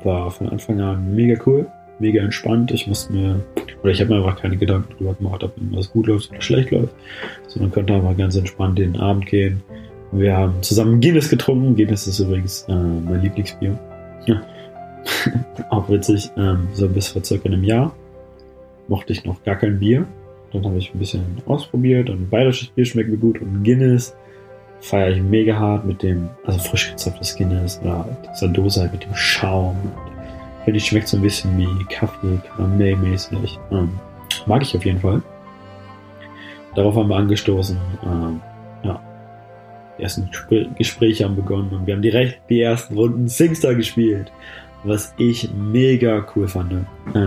War 0.04 0.30
von 0.30 0.48
Anfang 0.48 0.80
an 0.80 1.14
mega 1.16 1.40
cool, 1.46 1.66
mega 1.98 2.22
entspannt. 2.22 2.70
Ich 2.72 2.86
musste 2.86 3.12
mir, 3.12 3.40
oder 3.82 3.92
ich 3.92 4.00
habe 4.00 4.10
mir 4.10 4.16
einfach 4.16 4.40
keine 4.40 4.56
Gedanken 4.56 4.94
drüber 4.96 5.14
gemacht, 5.14 5.42
ob 5.44 5.56
irgendwas 5.56 5.90
gut 5.90 6.06
läuft 6.06 6.30
oder 6.30 6.40
schlecht 6.40 6.70
läuft, 6.70 6.94
sondern 7.48 7.72
konnte 7.72 7.94
einfach 7.94 8.16
ganz 8.16 8.36
entspannt 8.36 8.78
den 8.78 8.96
Abend 8.96 9.26
gehen. 9.26 9.62
Wir 10.12 10.36
haben 10.36 10.62
zusammen 10.62 11.00
Guinness 11.00 11.28
getrunken. 11.28 11.76
Guinness 11.76 12.06
ist 12.06 12.20
übrigens 12.20 12.62
äh, 12.68 12.74
mein 12.74 13.22
Lieblingsbier. 13.22 13.78
Auch 15.70 15.88
witzig, 15.88 16.30
ähm, 16.36 16.68
so 16.72 16.88
bis 16.88 17.08
vor 17.08 17.24
circa 17.24 17.46
einem 17.46 17.64
Jahr 17.64 17.94
mochte 18.88 19.12
ich 19.12 19.24
noch 19.24 19.42
gar 19.44 19.56
kein 19.56 19.78
Bier. 19.78 20.06
Dann 20.52 20.64
habe 20.64 20.78
ich 20.78 20.94
ein 20.94 20.98
bisschen 20.98 21.22
ausprobiert 21.46 22.08
und 22.08 22.30
bayerisches 22.30 22.68
Bier 22.68 22.84
schmeckt 22.84 23.10
mir 23.10 23.16
gut 23.16 23.40
und 23.40 23.64
Guinness 23.64 24.16
feiere 24.80 25.10
ich 25.10 25.22
mega 25.22 25.56
hart 25.58 25.84
mit 25.84 26.02
dem, 26.02 26.28
also 26.44 26.58
frisch 26.58 26.90
gezapftes 26.90 27.36
Guinness 27.36 27.80
oder 27.82 28.06
dieser 28.32 28.48
Dose 28.48 28.80
halt 28.80 28.92
mit 28.92 29.04
dem 29.04 29.14
Schaum. 29.14 29.76
Finde 30.66 30.76
ich 30.76 30.84
schmeckt 30.84 31.08
so 31.08 31.16
ein 31.16 31.22
bisschen 31.22 31.56
wie 31.56 31.84
Kaffee, 31.84 32.38
Karamellmäßig. 32.46 33.58
Ähm, 33.70 33.98
mag 34.44 34.60
ich 34.60 34.76
auf 34.76 34.84
jeden 34.84 35.00
Fall. 35.00 35.22
Darauf 36.74 36.94
haben 36.96 37.08
wir 37.08 37.16
angestoßen. 37.16 37.78
Ähm, 38.04 38.42
ja. 38.82 39.00
Die 39.96 40.02
ersten 40.02 40.28
Gespräche 40.76 41.24
haben 41.24 41.36
begonnen 41.36 41.70
und 41.70 41.86
wir 41.86 41.94
haben 41.94 42.02
direkt 42.02 42.50
die 42.50 42.60
ersten 42.60 42.94
Runden 42.94 43.28
Singstar 43.28 43.74
gespielt 43.74 44.30
was 44.86 45.12
ich 45.16 45.50
mega 45.52 46.24
cool 46.34 46.48
fand. 46.48 46.72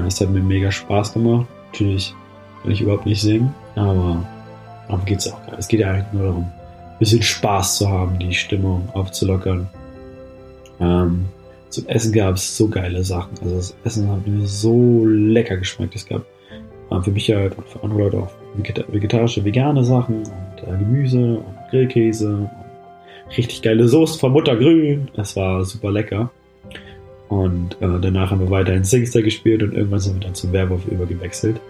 Es 0.08 0.22
hat 0.22 0.30
mir 0.30 0.42
mega 0.42 0.72
Spaß 0.72 1.14
gemacht. 1.14 1.48
Natürlich 1.72 2.14
kann 2.62 2.72
ich 2.72 2.82
überhaupt 2.82 3.06
nicht 3.06 3.22
singen, 3.22 3.54
aber 3.76 4.26
darum 4.88 5.06
geht 5.06 5.20
es 5.20 5.32
auch 5.32 5.46
gar 5.46 5.58
Es 5.58 5.68
geht 5.68 5.82
ja 5.82 5.92
eigentlich 5.92 6.14
nur 6.14 6.24
darum, 6.24 6.44
ein 6.44 7.00
bisschen 7.00 7.22
Spaß 7.22 7.78
zu 7.78 7.90
haben, 7.90 8.18
die 8.20 8.34
Stimmung 8.34 8.90
aufzulockern. 8.94 9.68
Ähm, 10.80 11.26
zum 11.70 11.88
Essen 11.88 12.12
gab 12.14 12.36
es 12.36 12.58
so 12.58 12.68
geile 12.68 13.04
Sachen. 13.04 13.38
Also 13.42 13.56
das 13.56 13.76
Essen 13.84 14.10
hat 14.10 14.28
mir 14.28 14.46
so 14.46 15.06
lecker 15.06 15.58
geschmeckt. 15.58 15.96
Es 15.96 16.08
gab 16.08 16.26
für 17.04 17.12
mich 17.12 17.30
halt 17.30 17.56
und 17.58 17.68
für 17.68 17.84
andere 17.84 18.00
Leute 18.00 18.18
auch 18.18 18.32
vegetarische, 18.56 19.46
vegane 19.46 19.84
Sachen 19.84 20.24
und 20.24 20.64
äh, 20.64 20.78
Gemüse 20.78 21.38
und 21.38 21.56
Grillkäse 21.70 22.30
und 22.30 22.50
richtig 23.38 23.62
geile 23.62 23.88
Soße 23.88 24.18
von 24.18 24.32
Muttergrün. 24.32 25.10
Das 25.16 25.36
war 25.36 25.64
super 25.64 25.92
lecker. 25.92 26.32
Und 27.28 27.80
äh, 27.80 28.00
danach 28.02 28.32
haben 28.32 28.42
wir 28.42 28.50
weiterhin 28.50 28.84
Singster 28.84 29.22
gespielt 29.22 29.62
und 29.62 29.74
irgendwann 29.74 30.00
sind 30.00 30.16
wir 30.16 30.22
dann 30.22 30.34
zum 30.34 30.52
Werwolf 30.52 30.88
übergewechselt. 30.88 31.62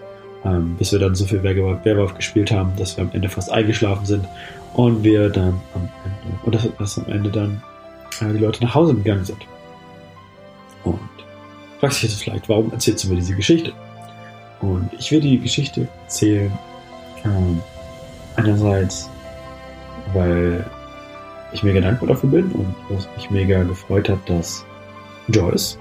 Ähm, 0.42 0.76
bis 0.78 0.90
wir 0.92 0.98
dann 0.98 1.14
so 1.14 1.26
viel 1.26 1.42
Werwolf, 1.42 1.84
Werwolf 1.84 2.14
gespielt 2.14 2.50
haben, 2.50 2.72
dass 2.78 2.96
wir 2.96 3.04
am 3.04 3.10
Ende 3.12 3.28
fast 3.28 3.52
eingeschlafen 3.52 4.06
sind 4.06 4.24
und 4.72 5.04
wir 5.04 5.28
dann 5.28 5.60
am 5.74 5.88
Ende, 6.02 6.38
und 6.44 6.54
dass, 6.54 6.66
dass 6.78 6.98
am 6.98 7.12
Ende 7.12 7.28
dann 7.28 7.62
äh, 8.22 8.32
die 8.32 8.38
Leute 8.38 8.64
nach 8.64 8.74
Hause 8.74 8.94
gegangen 8.94 9.26
sind. 9.26 9.36
Und 10.84 10.98
fragst 11.78 12.02
dich 12.02 12.10
jetzt 12.10 12.22
vielleicht, 12.22 12.48
warum 12.48 12.72
erzählst 12.72 13.04
du 13.04 13.08
mir 13.08 13.16
diese 13.16 13.34
Geschichte? 13.34 13.72
Und 14.60 14.90
ich 14.98 15.10
will 15.10 15.20
die 15.20 15.38
Geschichte 15.38 15.88
erzählen, 16.04 16.52
ähm, 17.24 17.60
einerseits, 18.36 19.08
weil 20.12 20.64
ich 21.52 21.62
mega 21.62 21.80
dankbar 21.80 22.08
dafür 22.08 22.30
bin 22.30 22.52
und 22.52 22.74
was 22.88 23.08
mich 23.16 23.30
mega 23.30 23.62
gefreut 23.62 24.08
hat, 24.08 24.18
dass 24.26 24.64
Joyce, 25.28 25.78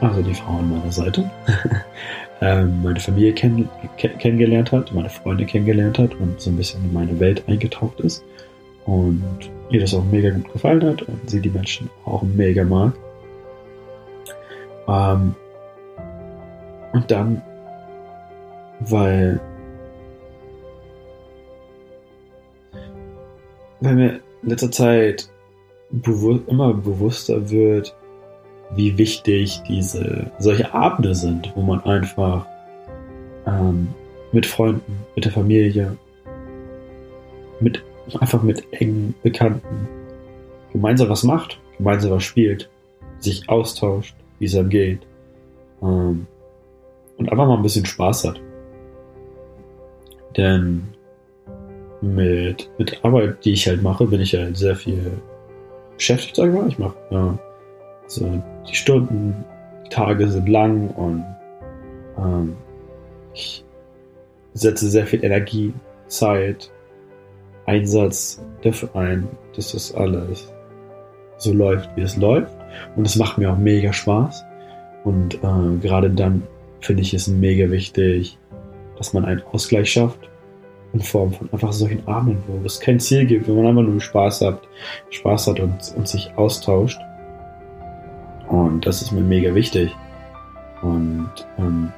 also 0.00 0.22
die 0.22 0.34
Frau 0.34 0.58
an 0.58 0.70
meiner 0.70 0.92
Seite, 0.92 1.30
ähm, 2.40 2.82
meine 2.82 3.00
Familie 3.00 3.32
kenn 3.32 3.68
kennengelernt 3.96 4.72
hat, 4.72 4.92
meine 4.94 5.10
Freunde 5.10 5.44
kennengelernt 5.44 5.98
hat 5.98 6.14
und 6.14 6.40
so 6.40 6.50
ein 6.50 6.56
bisschen 6.56 6.84
in 6.84 6.92
meine 6.92 7.18
Welt 7.20 7.42
eingetaucht 7.48 8.00
ist. 8.00 8.24
Und 8.86 9.50
ihr 9.70 9.80
das 9.80 9.94
auch 9.94 10.04
mega 10.04 10.30
gut 10.30 10.52
gefallen 10.52 10.84
hat 10.84 11.02
und 11.02 11.28
sie 11.28 11.40
die 11.40 11.50
Menschen 11.50 11.90
auch 12.04 12.22
mega 12.22 12.64
mag. 12.64 12.92
Ähm, 14.90 15.34
und 16.92 17.10
dann, 17.10 17.40
weil, 18.80 19.40
weil 23.80 23.94
mir 23.94 24.20
in 24.42 24.48
letzter 24.48 24.72
Zeit 24.72 25.30
bewu 25.90 26.40
immer 26.48 26.74
bewusster 26.74 27.50
wird, 27.50 27.94
wie 28.72 28.98
wichtig 28.98 29.62
diese 29.68 30.30
solche 30.38 30.74
Abende 30.74 31.14
sind, 31.14 31.52
wo 31.54 31.62
man 31.62 31.84
einfach 31.84 32.46
ähm, 33.46 33.88
mit 34.32 34.46
Freunden, 34.46 35.04
mit 35.14 35.24
der 35.24 35.32
Familie, 35.32 35.96
mit 37.60 37.82
einfach 38.18 38.42
mit 38.42 38.64
engen 38.72 39.14
Bekannten 39.22 39.88
gemeinsam 40.72 41.08
was 41.08 41.22
macht, 41.22 41.60
gemeinsam 41.78 42.12
was 42.12 42.24
spielt, 42.24 42.68
sich 43.18 43.48
austauscht, 43.48 44.14
wie 44.40 44.46
es 44.46 44.56
einem 44.56 44.68
geht 44.68 45.06
ähm, 45.82 46.26
und 47.16 47.30
einfach 47.30 47.46
mal 47.46 47.56
ein 47.56 47.62
bisschen 47.62 47.86
Spaß 47.86 48.24
hat. 48.24 48.40
Denn 50.36 50.88
mit, 52.00 52.68
mit 52.78 53.04
Arbeit, 53.04 53.44
die 53.44 53.52
ich 53.52 53.68
halt 53.68 53.82
mache, 53.82 54.06
bin 54.06 54.20
ich 54.20 54.34
halt 54.34 54.56
sehr 54.56 54.74
viel 54.74 55.12
beschäftigt, 55.94 56.36
sag 56.36 56.48
ich 56.48 56.54
mal. 56.54 56.68
Ich 56.68 56.78
mache 56.78 56.96
ja, 57.10 57.38
so, 58.06 58.42
die 58.68 58.74
Stunden, 58.74 59.44
Tage 59.90 60.28
sind 60.28 60.48
lang 60.48 60.88
und 60.90 61.24
ähm, 62.16 62.56
ich 63.34 63.64
setze 64.54 64.88
sehr 64.88 65.06
viel 65.06 65.24
Energie, 65.24 65.74
Zeit, 66.06 66.70
Einsatz 67.66 68.42
dafür 68.62 68.94
ein, 68.94 69.28
dass 69.54 69.72
das 69.72 69.94
alles 69.94 70.52
so 71.38 71.52
läuft, 71.52 71.90
wie 71.96 72.02
es 72.02 72.16
läuft. 72.16 72.52
Und 72.96 73.06
es 73.06 73.16
macht 73.16 73.38
mir 73.38 73.52
auch 73.52 73.58
mega 73.58 73.92
Spaß. 73.92 74.44
Und 75.04 75.36
äh, 75.36 75.76
gerade 75.80 76.10
dann 76.10 76.42
finde 76.80 77.02
ich 77.02 77.14
es 77.14 77.28
mega 77.28 77.70
wichtig, 77.70 78.38
dass 78.96 79.12
man 79.12 79.24
einen 79.24 79.42
Ausgleich 79.52 79.92
schafft 79.92 80.30
in 80.92 81.00
Form 81.00 81.32
von 81.32 81.48
einfach 81.52 81.72
solchen 81.72 82.06
Abenden, 82.08 82.42
wo 82.48 82.66
es 82.66 82.80
kein 82.80 82.98
Ziel 82.98 83.24
gibt, 83.24 83.48
wo 83.48 83.54
man 83.54 83.68
einfach 83.68 83.90
nur 83.90 84.00
Spaß 84.00 84.40
hat, 84.42 84.60
Spaß 85.10 85.46
hat 85.48 85.60
und, 85.60 85.94
und 85.96 86.08
sich 86.08 86.32
austauscht. 86.36 87.00
Und 88.48 88.84
das 88.84 89.00
ist 89.00 89.12
mir 89.12 89.20
mega 89.20 89.54
wichtig. 89.54 89.94
Und 90.82 91.30
ähm, 91.58 91.92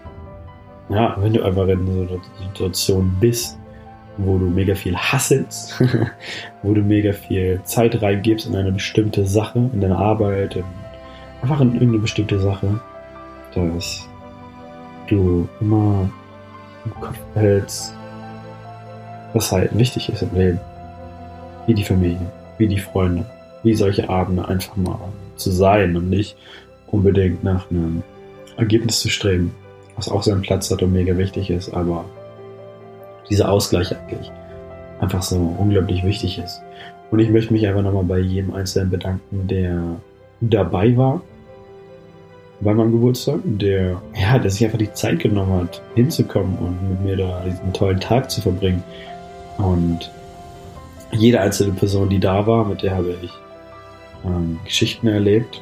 ja, 0.90 1.16
wenn 1.18 1.32
du 1.32 1.42
einfach 1.42 1.66
in 1.68 1.86
so 1.86 2.00
einer 2.02 2.22
Situation 2.38 3.16
bist, 3.20 3.58
wo 4.18 4.38
du 4.38 4.46
mega 4.46 4.74
viel 4.74 4.96
hasselst, 4.96 5.80
wo 6.62 6.74
du 6.74 6.82
mega 6.82 7.12
viel 7.12 7.60
Zeit 7.64 8.00
reingibst 8.00 8.46
in 8.46 8.56
eine 8.56 8.72
bestimmte 8.72 9.26
Sache, 9.26 9.70
in 9.72 9.80
deine 9.80 9.96
Arbeit, 9.96 10.56
in, 10.56 10.64
einfach 11.42 11.60
in 11.60 11.72
irgendeine 11.72 12.00
bestimmte 12.00 12.38
Sache, 12.38 12.80
dass 13.54 14.08
du 15.08 15.48
immer 15.60 16.08
im 16.84 17.00
Kopf 17.00 17.18
behältst, 17.34 17.94
was 19.32 19.52
halt 19.52 19.76
wichtig 19.78 20.08
ist 20.08 20.22
im 20.22 20.34
Leben. 20.34 20.60
wie 21.66 21.74
die 21.74 21.84
Familie, 21.84 22.30
wie 22.58 22.66
die 22.68 22.78
Freunde, 22.78 23.24
wie 23.62 23.74
solche 23.74 24.08
Abende 24.08 24.46
einfach 24.48 24.76
mal 24.76 24.98
zu 25.36 25.50
sein 25.50 25.96
und 25.96 26.10
nicht 26.10 26.36
unbedingt 26.88 27.44
nach 27.44 27.70
einem 27.70 28.02
Ergebnis 28.56 29.00
zu 29.00 29.08
streben, 29.08 29.54
was 29.96 30.08
auch 30.08 30.22
seinen 30.22 30.42
Platz 30.42 30.70
hat 30.70 30.82
und 30.82 30.92
mega 30.92 31.16
wichtig 31.16 31.50
ist, 31.50 31.72
aber 31.72 32.04
dieser 33.30 33.50
Ausgleich 33.50 33.96
eigentlich 33.96 34.30
einfach 35.00 35.22
so 35.22 35.36
unglaublich 35.58 36.04
wichtig 36.04 36.38
ist. 36.38 36.62
Und 37.10 37.18
ich 37.18 37.28
möchte 37.28 37.52
mich 37.52 37.66
einfach 37.66 37.82
nochmal 37.82 38.04
bei 38.04 38.18
jedem 38.18 38.54
Einzelnen 38.54 38.90
bedanken, 38.90 39.46
der 39.48 39.82
dabei 40.40 40.96
war 40.96 41.20
bei 42.62 42.74
meinem 42.74 42.92
Geburtstag, 42.92 43.40
der, 43.44 44.00
ja, 44.14 44.38
der 44.38 44.50
sich 44.50 44.64
einfach 44.64 44.78
die 44.78 44.92
Zeit 44.92 45.18
genommen 45.18 45.62
hat, 45.62 45.82
hinzukommen 45.94 46.56
und 46.58 46.90
mit 46.90 47.00
mir 47.00 47.16
da 47.16 47.42
diesen 47.44 47.72
tollen 47.72 47.98
Tag 47.98 48.30
zu 48.30 48.40
verbringen. 48.40 48.82
Und 49.58 50.10
jede 51.10 51.40
einzelne 51.40 51.72
Person, 51.72 52.08
die 52.08 52.20
da 52.20 52.46
war, 52.46 52.64
mit 52.64 52.82
der 52.82 52.96
habe 52.96 53.16
ich 53.20 53.32
ähm, 54.24 54.60
Geschichten 54.64 55.08
erlebt, 55.08 55.60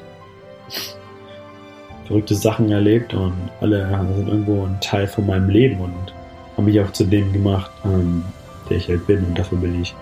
verrückte 2.07 2.35
Sachen 2.35 2.71
erlebt 2.71 3.15
und 3.15 3.35
alle 3.61 3.89
sind 4.15 4.29
irgendwo 4.29 4.65
ein 4.65 4.79
Teil 4.81 5.07
von 5.07 5.27
meinem 5.27 5.49
Leben 5.49 5.81
und 5.81 6.13
haben 6.61 6.67
mich 6.67 6.81
auch 6.81 6.93
zu 6.93 7.05
dem 7.05 7.33
gemacht, 7.33 7.71
ähm, 7.87 8.23
der 8.69 8.77
ich 8.77 8.89
halt 8.89 9.07
bin 9.07 9.25
und 9.25 9.39
dafür 9.39 9.57
bin 9.57 9.81
ich 9.81 9.95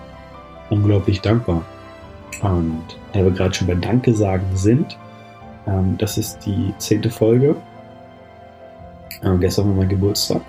unglaublich 0.69 1.21
dankbar. 1.21 1.63
Und 2.41 2.83
da 3.13 3.23
wir 3.23 3.31
gerade 3.31 3.53
schon 3.53 3.67
bei 3.67 3.75
Danke 3.75 4.13
sagen 4.13 4.45
sind, 4.55 4.97
ähm, 5.67 5.97
das 5.97 6.17
ist 6.17 6.39
die 6.45 6.73
zehnte 6.77 7.09
Folge. 7.09 7.55
Ähm, 9.23 9.39
gestern 9.39 9.69
war 9.69 9.75
mein 9.75 9.89
Geburtstag, 9.89 10.41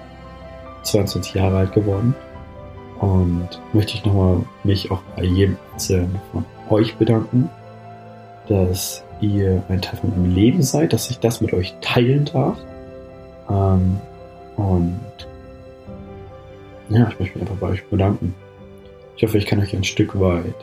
22 0.82 1.34
Jahre 1.34 1.58
alt 1.58 1.72
geworden. 1.72 2.14
Und 2.98 3.48
möchte 3.72 3.94
ich 3.94 4.04
nochmal 4.04 4.38
mich 4.64 4.90
auch 4.90 5.02
bei 5.16 5.22
jedem 5.22 5.56
Einzelnen 5.72 6.20
von 6.32 6.44
euch 6.70 6.96
bedanken, 6.96 7.48
dass 8.48 9.04
ihr 9.20 9.62
ein 9.68 9.80
Teil 9.80 10.00
von 10.00 10.10
meinem 10.10 10.34
Leben 10.34 10.62
seid, 10.62 10.92
dass 10.92 11.08
ich 11.08 11.20
das 11.20 11.40
mit 11.40 11.52
euch 11.52 11.76
teilen 11.80 12.24
darf. 12.24 12.58
Ähm, 13.48 14.00
und 14.56 15.29
ja, 16.90 17.08
ich 17.08 17.18
möchte 17.18 17.38
mich 17.38 17.48
einfach 17.48 17.60
bei 17.60 17.68
euch 17.68 17.84
bedanken. 17.84 18.34
Ich 19.16 19.22
hoffe, 19.22 19.38
ich 19.38 19.46
kann 19.46 19.60
euch 19.60 19.74
ein 19.74 19.84
Stück 19.84 20.18
weit 20.20 20.54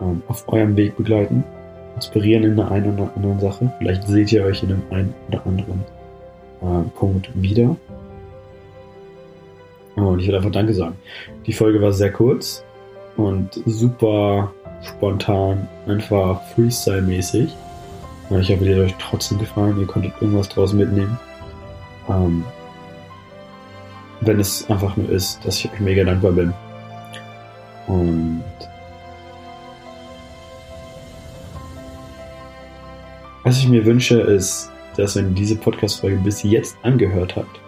ähm, 0.00 0.22
auf 0.28 0.48
eurem 0.48 0.76
Weg 0.76 0.96
begleiten, 0.96 1.44
inspirieren 1.94 2.44
in 2.44 2.56
der 2.56 2.70
einen 2.70 2.98
oder 2.98 3.10
anderen 3.16 3.40
Sache. 3.40 3.72
Vielleicht 3.78 4.04
seht 4.04 4.32
ihr 4.32 4.44
euch 4.44 4.62
in 4.62 4.70
dem 4.70 4.82
einen 4.90 5.14
oder 5.28 5.46
anderen 5.46 5.84
äh, 6.62 6.88
Punkt 6.98 7.30
wieder. 7.34 7.76
Und 9.96 10.20
ich 10.20 10.28
will 10.28 10.36
einfach 10.36 10.52
Danke 10.52 10.74
sagen. 10.74 10.96
Die 11.46 11.52
Folge 11.52 11.80
war 11.80 11.92
sehr 11.92 12.12
kurz 12.12 12.64
und 13.16 13.60
super 13.66 14.52
spontan, 14.82 15.68
einfach 15.86 16.40
Freestyle-mäßig. 16.54 17.50
Und 18.30 18.40
ich 18.40 18.50
hoffe, 18.50 18.64
die 18.64 18.74
hat 18.74 18.80
euch 18.80 18.94
trotzdem 18.98 19.38
gefallen. 19.38 19.78
Ihr 19.78 19.86
konntet 19.86 20.12
irgendwas 20.20 20.48
draus 20.48 20.72
mitnehmen. 20.72 21.18
Ähm, 22.08 22.44
wenn 24.20 24.40
es 24.40 24.68
einfach 24.70 24.96
nur 24.96 25.08
ist, 25.08 25.44
dass 25.44 25.58
ich 25.58 25.72
euch 25.72 25.80
mega 25.80 26.04
dankbar 26.04 26.32
bin. 26.32 26.52
Und 27.86 28.44
was 33.44 33.58
ich 33.58 33.68
mir 33.68 33.84
wünsche, 33.84 34.20
ist, 34.20 34.70
dass 34.96 35.16
wenn 35.16 35.30
ihr 35.30 35.34
diese 35.34 35.56
Podcast-Folge 35.56 36.18
bis 36.18 36.42
jetzt 36.42 36.76
angehört 36.82 37.36
habt, 37.36 37.60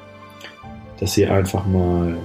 dass 1.01 1.17
ihr 1.17 1.33
einfach 1.33 1.67
mal 1.67 2.17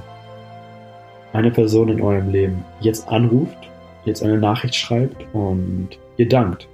eine 1.33 1.51
Person 1.51 1.89
in 1.89 2.01
eurem 2.01 2.29
Leben 2.29 2.63
jetzt 2.79 3.07
anruft, 3.07 3.57
jetzt 4.05 4.23
eine 4.23 4.37
Nachricht 4.37 4.75
schreibt 4.75 5.25
und 5.33 5.89
ihr 6.17 6.27
dankt. 6.27 6.67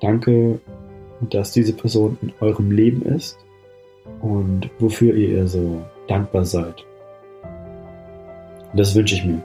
Danke, 0.00 0.58
dass 1.20 1.52
diese 1.52 1.72
Person 1.72 2.18
in 2.22 2.32
eurem 2.40 2.70
Leben 2.70 3.02
ist 3.02 3.38
und 4.20 4.68
wofür 4.78 5.14
ihr 5.14 5.28
ihr 5.28 5.46
so 5.46 5.82
dankbar 6.12 6.44
seid. 6.44 6.84
Das 8.74 8.94
wünsche 8.94 9.14
ich 9.14 9.24
mir. 9.24 9.40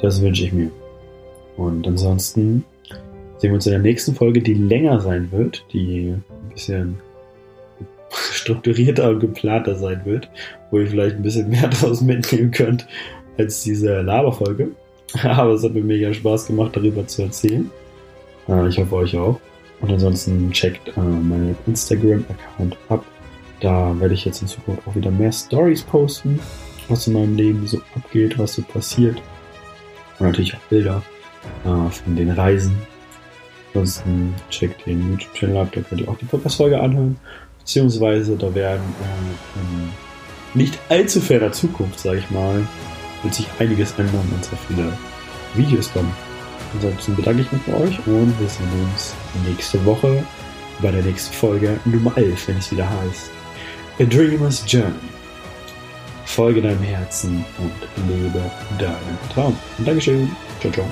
Das 0.00 0.20
wünsche 0.20 0.44
ich 0.44 0.52
mir. 0.52 0.70
Und 1.56 1.86
ansonsten 1.86 2.64
sehen 3.38 3.50
wir 3.50 3.54
uns 3.54 3.66
in 3.66 3.72
der 3.72 3.80
nächsten 3.80 4.14
Folge, 4.14 4.42
die 4.42 4.54
länger 4.54 5.00
sein 5.00 5.32
wird, 5.32 5.64
die 5.72 6.10
ein 6.10 6.24
bisschen 6.52 7.00
strukturierter 8.10 9.10
und 9.10 9.20
geplanter 9.20 9.74
sein 9.74 10.02
wird, 10.04 10.28
wo 10.70 10.78
ihr 10.78 10.86
vielleicht 10.86 11.16
ein 11.16 11.22
bisschen 11.22 11.48
mehr 11.48 11.68
draus 11.68 12.00
mitnehmen 12.02 12.50
könnt 12.50 12.86
als 13.38 13.62
diese 13.62 14.02
Laberfolge. 14.02 14.68
Aber 15.22 15.52
es 15.52 15.64
hat 15.64 15.72
mir 15.72 15.84
mega 15.84 16.12
Spaß 16.12 16.46
gemacht, 16.46 16.76
darüber 16.76 17.06
zu 17.06 17.22
erzählen. 17.22 17.70
Äh, 18.48 18.68
ich 18.68 18.78
hoffe 18.78 18.96
euch 18.96 19.16
auch. 19.16 19.40
Und 19.80 19.92
ansonsten 19.92 20.50
checkt 20.50 20.88
äh, 20.88 21.00
meinen 21.00 21.56
Instagram-Account 21.66 22.76
ab. 22.88 23.04
Da 23.64 23.98
werde 23.98 24.12
ich 24.12 24.26
jetzt 24.26 24.42
in 24.42 24.48
Zukunft 24.48 24.86
auch 24.86 24.94
wieder 24.94 25.10
mehr 25.10 25.32
Stories 25.32 25.80
posten, 25.80 26.38
was 26.90 27.06
in 27.06 27.14
meinem 27.14 27.34
Leben 27.34 27.66
so 27.66 27.80
abgeht, 27.96 28.38
was 28.38 28.56
so 28.56 28.62
passiert. 28.62 29.16
Und 30.18 30.26
natürlich 30.26 30.54
auch 30.54 30.60
Bilder 30.68 31.02
äh, 31.64 31.90
von 31.90 32.14
den 32.14 32.30
Reisen. 32.30 32.76
Ansonsten 33.68 34.34
checkt 34.50 34.84
den 34.84 35.12
YouTube-Channel 35.12 35.56
ab, 35.56 35.68
da 35.72 35.80
könnt 35.80 36.02
ihr 36.02 36.08
auch 36.10 36.18
die 36.18 36.26
Podcast-Folge 36.26 36.78
anhören. 36.78 37.16
Beziehungsweise 37.58 38.36
da 38.36 38.54
werden 38.54 38.82
äh, 38.82 39.60
in 39.60 40.60
nicht 40.60 40.78
allzu 40.90 41.22
ferner 41.22 41.50
Zukunft, 41.50 42.00
sage 42.00 42.18
ich 42.18 42.30
mal, 42.30 42.62
wird 43.22 43.32
sich 43.32 43.46
einiges 43.58 43.92
ändern 43.92 44.30
und 44.30 44.44
sehr 44.44 44.58
viele 44.68 44.92
Videos 45.54 45.90
kommen. 45.90 46.12
Ansonsten 46.74 47.16
bedanke 47.16 47.40
ich 47.40 47.50
mich 47.50 47.62
bei 47.62 47.74
euch 47.76 47.98
und 48.06 48.38
wir 48.38 48.48
sehen 48.48 48.68
uns 48.92 49.14
nächste 49.48 49.82
Woche 49.86 50.22
bei 50.82 50.90
der 50.90 51.02
nächsten 51.02 51.32
Folge 51.32 51.80
Nummer 51.86 52.12
11, 52.18 52.48
wenn 52.48 52.58
es 52.58 52.70
wieder 52.70 52.86
heißt 52.90 53.30
A 54.00 54.04
Dreamer's 54.04 54.64
Journey. 54.66 54.92
Folge 56.24 56.60
deinem 56.60 56.82
Herzen 56.82 57.44
und 57.58 57.72
lebe 58.08 58.50
deinen 58.76 59.18
Traum. 59.32 59.56
Dankeschön. 59.78 60.28
Ciao, 60.60 60.72
ciao. 60.72 60.86